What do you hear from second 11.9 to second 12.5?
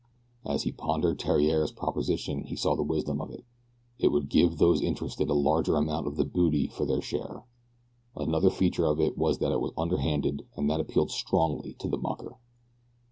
mucker.